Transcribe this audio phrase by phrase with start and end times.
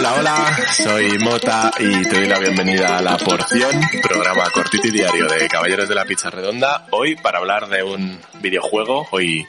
[0.00, 3.70] Hola, hola, soy Mota y te doy la bienvenida a La Porción,
[4.02, 6.86] programa cortito y diario de Caballeros de la Pizza Redonda.
[6.90, 9.46] Hoy para hablar de un videojuego, hoy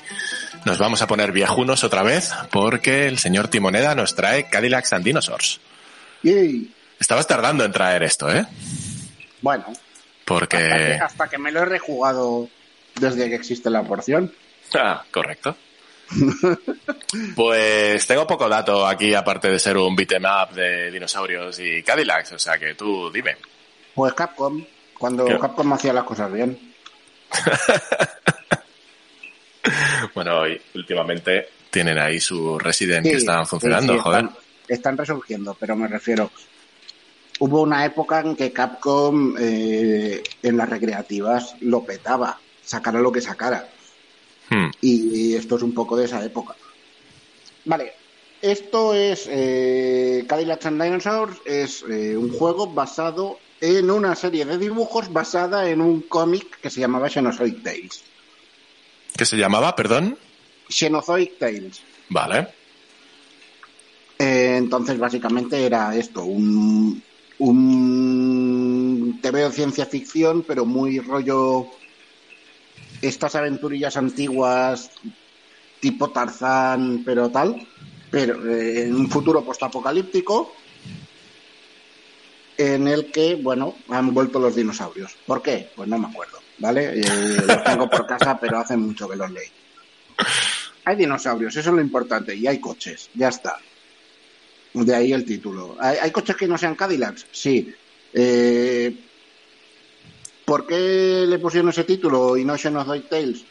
[0.65, 5.05] nos vamos a poner viejunos otra vez porque el señor Timoneda nos trae Cadillacs and
[5.05, 5.61] Dinosaurs.
[6.21, 6.69] Yay.
[6.99, 8.45] Estabas tardando en traer esto, ¿eh?
[9.39, 9.67] Bueno,
[10.25, 10.57] Porque...
[10.57, 12.49] hasta que, hasta que me lo he rejugado
[12.99, 14.33] desde que existe la porción.
[14.75, 15.55] Ah, correcto.
[17.35, 22.31] Pues tengo poco dato aquí, aparte de ser un beat'em up de dinosaurios y Cadillacs,
[22.33, 23.35] o sea que tú dime.
[23.93, 24.63] Pues Capcom,
[24.97, 25.37] cuando ¿Qué?
[25.37, 26.57] Capcom hacía las cosas bien.
[30.15, 34.25] Bueno, y últimamente tienen ahí su Resident Sí, que están funcionando, sí, sí, joder.
[34.25, 34.37] Están,
[34.67, 36.31] están resurgiendo, pero me refiero.
[37.39, 43.21] Hubo una época en que Capcom eh, en las recreativas lo petaba, sacara lo que
[43.21, 43.67] sacara.
[44.51, 44.69] Hmm.
[44.81, 46.55] Y esto es un poco de esa época.
[47.63, 47.93] Vale,
[48.41, 54.57] esto es eh, Cadillacs and Dinosaurs, es eh, un juego basado en una serie de
[54.57, 58.03] dibujos basada en un cómic que se llamaba Xenozoic Tales.
[59.15, 60.17] ¿Qué se llamaba, perdón?
[60.67, 61.81] Xenozoic Tales.
[62.09, 62.47] Vale.
[64.19, 67.01] Eh, entonces, básicamente era esto, un,
[67.37, 71.67] un TV de ciencia ficción, pero muy rollo
[73.01, 74.91] estas aventurillas antiguas,
[75.79, 77.67] tipo Tarzán, pero tal,
[78.09, 80.53] pero eh, en un futuro postapocalíptico
[82.57, 85.15] en el que, bueno, han vuelto los dinosaurios.
[85.25, 85.71] ¿Por qué?
[85.75, 86.99] Pues no me acuerdo, ¿vale?
[86.99, 89.47] Eh, los tengo por casa, pero hace mucho que los leí.
[90.85, 93.57] Hay dinosaurios, eso es lo importante, y hay coches, ya está.
[94.73, 95.75] De ahí el título.
[95.79, 97.25] ¿Hay, hay coches que no sean Cadillacs?
[97.31, 97.73] Sí.
[98.13, 98.95] Eh,
[100.45, 103.43] ¿Por qué le pusieron ese título y no Xenozoid Tales?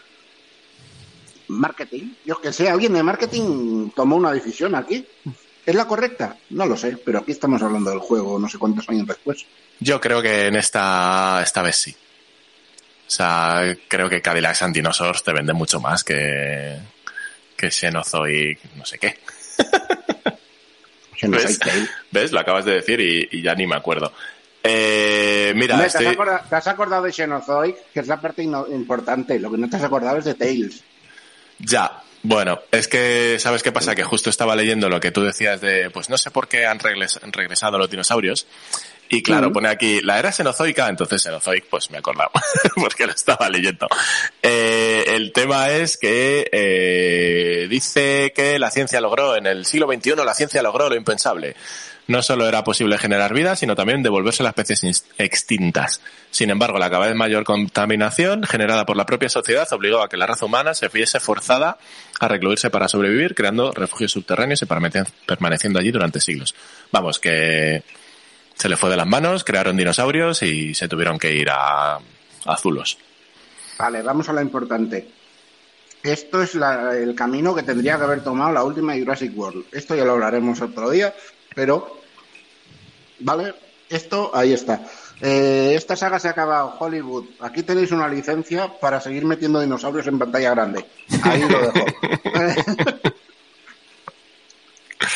[1.49, 2.15] Marketing.
[2.25, 5.07] Yo que sé, alguien de marketing tomó una decisión aquí.
[5.67, 6.37] ¿Es la correcta?
[6.51, 9.45] No lo sé, pero aquí estamos hablando del juego no sé cuántos años después.
[9.79, 11.91] Yo creo que en esta, esta vez sí.
[11.93, 16.79] O sea, creo que Cadillacs and Dinosaurs te vende mucho más que,
[17.57, 19.19] que Xenozoic, no sé qué.
[21.29, 21.59] ¿Ves?
[22.11, 22.33] ¿Ves?
[22.33, 24.13] Lo acabas de decir y, y ya ni me acuerdo.
[24.63, 27.77] Eh, mira, Hombre, ¿te, estoy- has acordado, te has acordado de Xenozoic?
[27.93, 29.39] Que es la parte importante.
[29.39, 30.83] Lo que no te has acordado es de Tales.
[31.59, 33.95] Ya, bueno, es que, ¿sabes qué pasa?
[33.95, 36.79] Que justo estaba leyendo lo que tú decías de, pues no sé por qué han
[36.79, 38.47] regres- han regresado los dinosaurios.
[39.13, 42.31] Y claro, pone aquí, la era cenozoica, entonces cenozoic, pues me he acordado,
[42.77, 43.89] porque lo estaba leyendo.
[44.41, 50.15] Eh, el tema es que eh, dice que la ciencia logró, en el siglo XXI
[50.25, 51.57] la ciencia logró lo impensable.
[52.09, 56.01] No solo era posible generar vida, sino también devolverse a las especies extintas.
[56.31, 60.17] Sin embargo, la cada vez mayor contaminación generada por la propia sociedad obligó a que
[60.17, 61.79] la raza humana se viese forzada
[62.19, 66.55] a recluirse para sobrevivir, creando refugios subterráneos y permane- permaneciendo allí durante siglos.
[66.91, 67.85] Vamos, que
[68.57, 72.57] se le fue de las manos, crearon dinosaurios y se tuvieron que ir a, a
[72.59, 72.99] Zulos.
[73.79, 75.09] Vale, vamos a lo importante.
[76.03, 79.67] Esto es la- el camino que tendría que haber tomado la última Jurassic World.
[79.73, 81.15] Esto ya lo hablaremos otro día,
[81.55, 82.01] pero.
[83.21, 83.55] Vale,
[83.89, 84.81] esto ahí está.
[85.21, 86.77] Eh, esta saga se ha acabado.
[86.79, 90.85] Hollywood, aquí tenéis una licencia para seguir metiendo dinosaurios en pantalla grande.
[91.23, 91.85] Ahí lo dejo.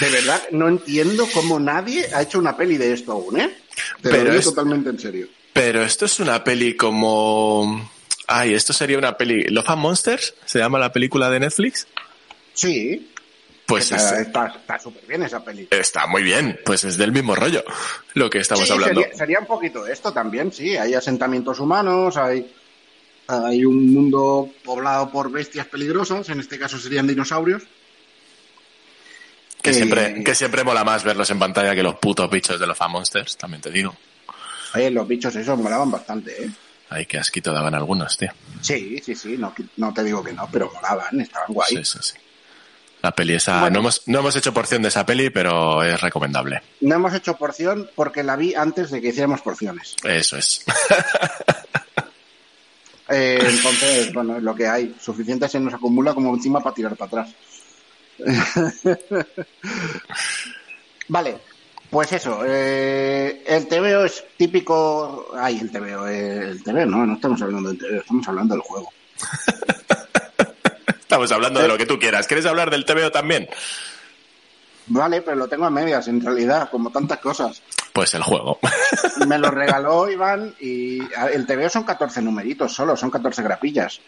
[0.00, 3.54] De verdad, no entiendo cómo nadie ha hecho una peli de esto aún, ¿eh?
[4.02, 5.28] Te Pero lo digo es- totalmente en serio.
[5.52, 7.88] Pero esto es una peli como...
[8.26, 9.44] Ay, esto sería una peli...
[9.44, 10.34] ¿Love and Monsters?
[10.46, 11.86] ¿Se llama la película de Netflix?
[12.54, 13.12] Sí,
[13.66, 15.66] Pues está es- está- está súper bien esa peli.
[15.70, 17.64] está muy bien, pues es del mismo rollo
[18.14, 19.00] lo que estamos Sí, hablando.
[19.00, 20.76] Sería, sería un poquito esto también, sí.
[20.76, 22.52] Hay asentamientos humanos, hay,
[23.26, 27.62] hay un mundo poblado por bestias peligrosas, en este caso serían dinosaurios.
[29.62, 32.66] Que, Eh, siempre, que siempre mola más verlos en pantalla que los putos bichos de
[32.66, 33.96] los Fan Monsters, también te digo.
[34.74, 36.50] Oye, los bichos esos molaban bastante, ¿eh?
[36.90, 38.30] Ay, qué asquito daban algunos, tío.
[38.60, 41.76] Sí, sí, sí, no, no te digo que no, pero molaban, estaban guay.
[41.78, 42.14] Sí, sí, sí.
[43.04, 43.60] La peli esa...
[43.60, 43.74] Bueno.
[43.74, 46.62] No, hemos, no hemos hecho porción de esa peli, pero es recomendable.
[46.80, 49.94] No hemos hecho porción porque la vi antes de que hiciéramos porciones.
[50.02, 50.64] Eso es.
[53.06, 54.96] Eh, entonces, bueno, es lo que hay.
[54.98, 57.34] Suficiente se nos acumula como encima para tirar para atrás.
[61.08, 61.36] vale,
[61.90, 62.40] pues eso.
[62.46, 65.26] eh, el TVO es típico.
[65.36, 66.08] Ay, el TVO.
[66.08, 68.90] eh, el TVO, no, no estamos hablando del TVO, estamos hablando del juego.
[71.14, 72.26] Estamos hablando de lo que tú quieras.
[72.26, 73.48] ¿Quieres hablar del TVO también?
[74.86, 77.62] Vale, pero lo tengo a medias, en realidad, como tantas cosas.
[77.92, 78.58] Pues el juego.
[79.28, 80.98] Me lo regaló Iván y
[81.32, 84.00] el TVO son 14 numeritos solo, son 14 grapillas.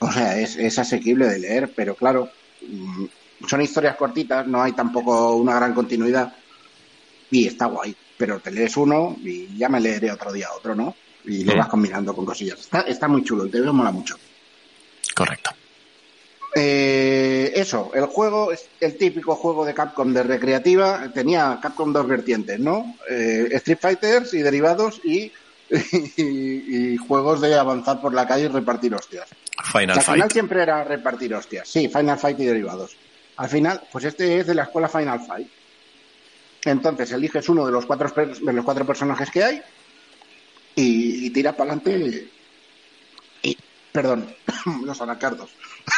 [0.00, 2.28] O sea, es, es asequible de leer, pero claro,
[2.66, 3.04] mm,
[3.48, 6.34] son historias cortitas, no hay tampoco una gran continuidad.
[7.30, 10.96] Y está guay, pero te lees uno y ya me leeré otro día otro, ¿no?
[11.26, 11.58] Y lo Mm.
[11.58, 12.58] vas combinando con cosillas.
[12.58, 14.16] Está, está muy chulo, el TVO mola mucho.
[15.14, 15.50] Correcto.
[16.54, 21.10] Eh, eso, el juego es el típico juego de Capcom de recreativa.
[21.12, 22.96] Tenía Capcom dos vertientes, ¿no?
[23.08, 25.32] Eh, Street Fighters y derivados y,
[26.16, 29.28] y, y juegos de avanzar por la calle y repartir hostias.
[29.72, 31.68] Final al final siempre era repartir hostias.
[31.68, 32.96] Sí, Final Fight y derivados.
[33.36, 35.48] Al final, pues este es de la escuela Final Fight.
[36.64, 39.62] Entonces eliges uno de los cuatro, de los cuatro personajes que hay
[40.74, 42.28] y, y tira para adelante.
[43.42, 43.56] Y,
[43.90, 44.34] perdón,
[44.84, 45.50] los anacardos.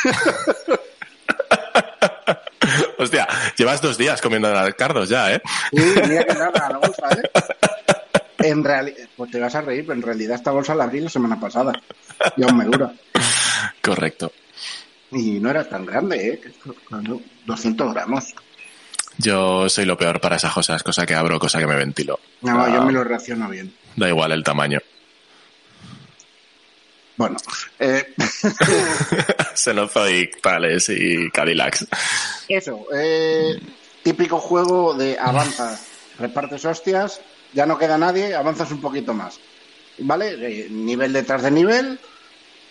[2.99, 5.43] Hostia, llevas dos días comiendo cardos ya, ¿eh?
[5.73, 7.31] Sí, mira que nada, la bolsa, ¿eh?
[8.39, 11.09] En realidad, pues te vas a reír, pero en realidad esta bolsa la abrí la
[11.11, 11.73] semana pasada.
[12.37, 12.93] Y aún me dura.
[13.83, 14.33] Correcto.
[15.11, 16.41] Y no era tan grande, ¿eh?
[16.41, 18.35] Que esto, claro, 200 gramos.
[19.19, 22.19] Yo soy lo peor para esas cosas, cosa que abro, cosa que me ventilo.
[22.43, 23.73] No, Ah, yo me lo reacciono bien.
[23.97, 24.81] Da igual el tamaño.
[27.17, 27.37] Bueno,
[27.79, 28.15] eh,
[30.89, 31.87] y Cadillacs.
[32.49, 32.87] eso.
[32.95, 33.55] eh,
[34.03, 35.87] típico juego de avanzas,
[36.19, 37.21] repartes hostias,
[37.53, 39.39] ya no queda nadie, avanzas un poquito más.
[39.99, 40.65] ¿Vale?
[40.65, 41.99] Eh, nivel detrás de nivel.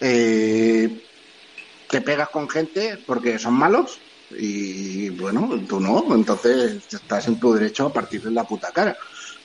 [0.02, 1.00] eh,
[1.90, 4.00] te pegas con gente porque son malos
[4.38, 8.98] y bueno, tú no, entonces estás en tu derecho a partir de la puta cara.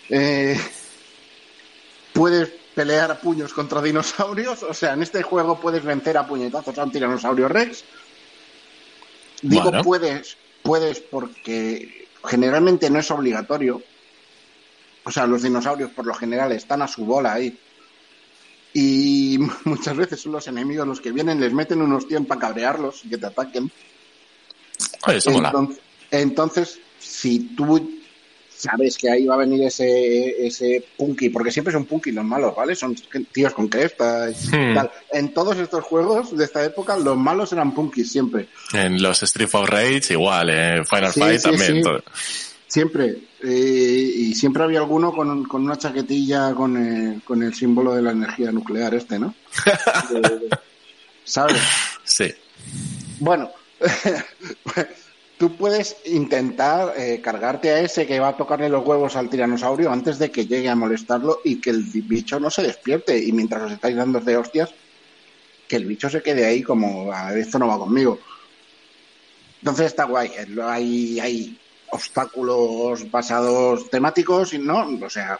[0.08, 0.58] Eh,
[2.14, 6.78] puedes pelear a puños contra dinosaurios, o sea, en este juego puedes vencer a puñetazos
[6.78, 7.82] a un tiranosaurio rex.
[9.42, 9.82] Digo Bueno.
[9.82, 13.82] puedes, puedes porque generalmente no es obligatorio.
[15.02, 17.58] O sea, los dinosaurios por lo general están a su bola ahí.
[18.72, 23.04] Y muchas veces son los enemigos los que vienen, les meten unos tíos para cabrearlos
[23.04, 23.72] y que te ataquen.
[25.04, 25.48] Oye, eso mola.
[25.48, 25.82] Entonces,
[26.12, 27.97] entonces, si tú
[28.58, 32.54] sabes que ahí va a venir ese, ese punky, porque siempre son punky los malos,
[32.56, 32.74] ¿vale?
[32.74, 32.94] Son
[33.32, 34.74] tíos con cresta y Hmm.
[34.74, 34.90] tal.
[35.12, 38.48] En todos estos juegos de esta época, los malos eran punkis siempre.
[38.72, 41.74] En los Street of Rage igual, en Final Sí, Fight sí, también.
[41.76, 41.82] sí.
[41.82, 42.02] todo.
[42.66, 43.16] Siempre.
[43.42, 48.02] Eh, y siempre había alguno con, con una chaquetilla con el, con el símbolo de
[48.02, 49.32] la energía nuclear este, ¿no?
[49.66, 50.48] Eh,
[51.24, 51.60] ¿Sabes?
[52.04, 52.32] Sí.
[53.20, 53.50] Bueno,
[55.38, 59.90] tú puedes intentar eh, cargarte a ese que va a tocarle los huevos al tiranosaurio
[59.90, 63.18] antes de que llegue a molestarlo y que el bicho no se despierte.
[63.24, 64.74] Y mientras os estáis dando de hostias,
[65.68, 68.20] que el bicho se quede ahí como, "Ah, esto no va conmigo.
[69.60, 70.28] Entonces está guay.
[70.28, 75.38] eh, Hay, hay obstáculos basados temáticos y no, o sea,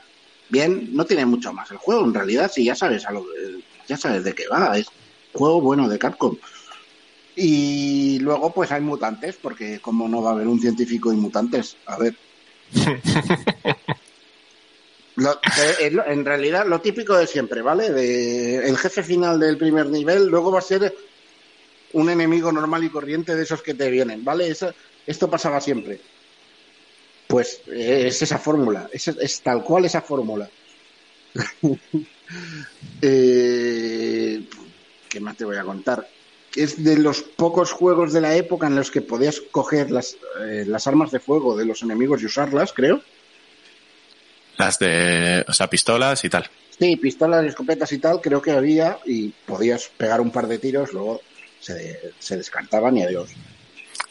[0.48, 3.60] bien, no tiene mucho más el juego en realidad, si ya sabes a lo que-
[3.86, 4.86] ya sabes de qué va, es
[5.32, 6.38] juego bueno de Capcom.
[7.40, 11.76] Y luego pues hay mutantes, porque como no va a haber un científico y mutantes,
[11.86, 12.14] a ver.
[15.16, 15.38] Lo-
[16.06, 17.90] en realidad lo típico de siempre, ¿vale?
[17.90, 20.94] De, el jefe final del primer nivel luego va a ser
[21.92, 24.48] un enemigo normal y corriente de esos que te vienen, ¿vale?
[24.48, 24.72] Eso-
[25.06, 26.00] esto pasaba siempre.
[27.26, 30.48] Pues eh, es esa fórmula, es, es tal cual esa fórmula.
[33.00, 34.44] Eh,
[35.08, 36.06] ¿Qué más te voy a contar?
[36.62, 40.64] Es de los pocos juegos de la época en los que podías coger las, eh,
[40.66, 43.00] las armas de fuego de los enemigos y usarlas, creo.
[44.56, 46.50] Las de, o sea, pistolas y tal.
[46.78, 50.92] Sí, pistolas escopetas y tal, creo que había y podías pegar un par de tiros,
[50.92, 51.20] luego
[51.60, 53.30] se, se descartaban y adiós.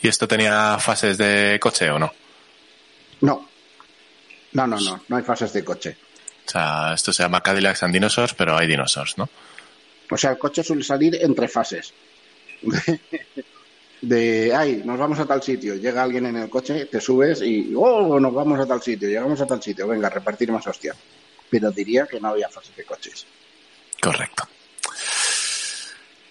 [0.01, 2.13] ¿Y esto tenía fases de coche o no?
[3.21, 3.47] No,
[4.53, 5.97] no, no, no, no hay fases de coche.
[6.45, 9.29] O sea, esto se llama Cadillacs and Dinosaurs, pero hay dinosaurs, ¿no?
[10.09, 11.93] O sea, el coche suele salir entre fases.
[13.99, 17.73] De, ay, nos vamos a tal sitio, llega alguien en el coche, te subes y,
[17.75, 20.93] oh, nos vamos a tal sitio, llegamos a tal sitio, venga, repartir más hostia.
[21.49, 23.25] Pero diría que no había fases de coches.
[23.99, 24.47] Correcto.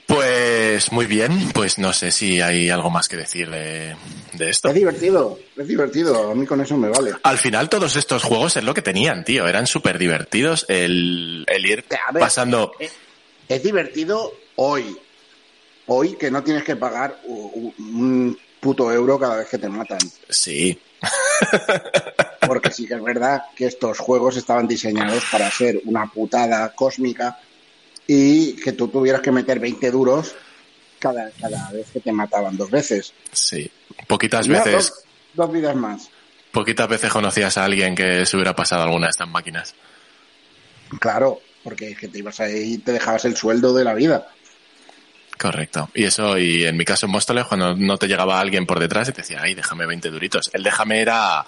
[0.06, 3.96] Pues muy bien, pues no sé si hay algo más que decir de,
[4.34, 4.68] de esto.
[4.68, 7.12] Es divertido, es divertido, a mí con eso me vale.
[7.24, 9.48] Al final todos estos juegos es lo que tenían, tío.
[9.48, 12.72] Eran súper divertidos el, el ir ver, pasando...
[12.78, 12.92] Es,
[13.48, 14.96] es divertido hoy.
[15.86, 19.98] Hoy que no tienes que pagar un puto euro cada vez que te matan.
[20.28, 20.78] Sí,
[22.46, 27.38] Porque sí que es verdad que estos juegos estaban diseñados para ser una putada cósmica
[28.06, 30.34] y que tú tuvieras que meter 20 duros
[30.98, 33.12] cada, cada vez que te mataban dos veces.
[33.32, 33.70] sí.
[34.06, 36.10] Poquitas veces, dos, dos vidas más.
[36.52, 39.74] poquitas veces conocías a alguien que se hubiera pasado alguna de estas máquinas.
[41.00, 44.28] Claro, porque es que te ibas ahí y te dejabas el sueldo de la vida.
[45.38, 45.90] Correcto.
[45.94, 49.08] Y eso, y en mi caso en Móstoles, cuando no te llegaba alguien por detrás
[49.08, 50.50] y te decía, ay, déjame 20 duritos.
[50.54, 51.44] El déjame era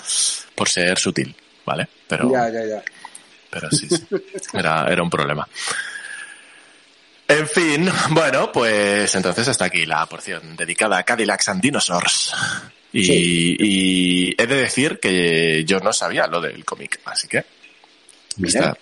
[0.54, 1.34] por ser sutil.
[1.64, 1.86] ¿vale?
[2.06, 2.82] Pero, Ya, ya, ya.
[3.50, 4.06] pero sí, sí.
[4.54, 5.46] Era, era un problema.
[7.26, 12.32] En fin, bueno, pues entonces hasta aquí la porción dedicada a Cadillacs and Dinosaurs.
[12.90, 13.56] Y, Sí.
[13.60, 17.44] y he de decir que yo no sabía lo del cómic, así que
[18.38, 18.78] Mira, está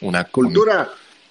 [0.00, 0.88] una cultura.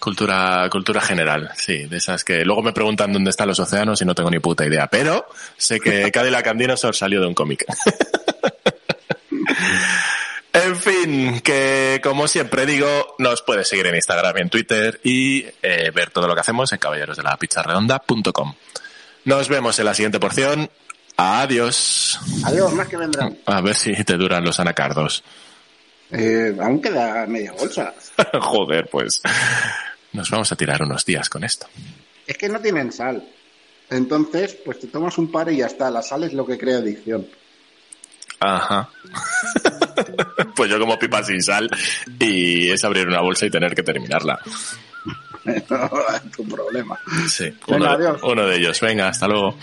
[0.07, 4.05] Cultura cultura general, sí, de esas que luego me preguntan dónde están los océanos y
[4.05, 7.65] no tengo ni puta idea, pero sé que Cadillac and Dinosaurs salió de un cómic.
[10.53, 15.45] En fin, que como siempre digo, nos puedes seguir en Instagram y en Twitter y
[15.61, 18.53] eh, ver todo lo que hacemos en caballerosdelapicharredonda.com.
[19.25, 20.67] Nos vemos en la siguiente porción.
[21.15, 22.19] Adiós.
[22.43, 23.37] Adiós, más que vendrán.
[23.45, 25.23] A ver si te duran los anacardos.
[26.09, 27.93] Eh, aún queda media bolsa.
[28.41, 29.21] Joder, pues
[30.17, 31.67] nos vamos a tirar unos días con esto.
[32.25, 33.23] Es que no tienen sal.
[33.89, 35.89] Entonces, pues te tomas un par y ya está.
[35.89, 37.25] La sal es lo que crea adicción.
[38.39, 38.89] Ajá.
[40.55, 41.69] pues yo como pipa sin sal
[42.19, 44.39] y es abrir una bolsa y tener que terminarla.
[46.35, 46.99] tu problema.
[47.29, 48.19] Sí, Venga, uno, adiós.
[48.23, 48.81] uno de ellos.
[48.81, 49.57] Venga, hasta luego.